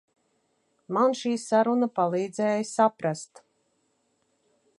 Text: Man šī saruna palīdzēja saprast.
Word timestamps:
Man 0.97 1.13
šī 1.19 1.33
saruna 1.43 1.91
palīdzēja 1.99 2.67
saprast. 2.71 3.45